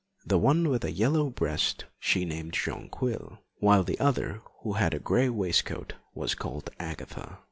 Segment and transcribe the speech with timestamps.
[0.25, 4.99] The one with a yellow breast she named Jonquil; while the other, who had a
[4.99, 7.39] grey waistcoat, was called Agatha.